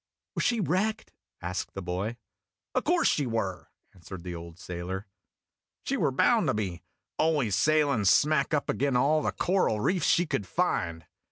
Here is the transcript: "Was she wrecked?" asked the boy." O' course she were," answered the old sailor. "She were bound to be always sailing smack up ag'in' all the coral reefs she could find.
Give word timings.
"Was 0.33 0.43
she 0.43 0.59
wrecked?" 0.59 1.13
asked 1.43 1.75
the 1.75 1.81
boy." 1.83 2.17
O' 2.73 2.81
course 2.81 3.07
she 3.07 3.27
were," 3.27 3.69
answered 3.93 4.23
the 4.23 4.33
old 4.33 4.57
sailor. 4.57 5.05
"She 5.83 5.95
were 5.95 6.09
bound 6.11 6.47
to 6.47 6.55
be 6.55 6.81
always 7.19 7.55
sailing 7.55 8.05
smack 8.05 8.51
up 8.51 8.67
ag'in' 8.67 8.95
all 8.97 9.21
the 9.21 9.31
coral 9.31 9.79
reefs 9.79 10.07
she 10.07 10.25
could 10.25 10.47
find. 10.47 11.05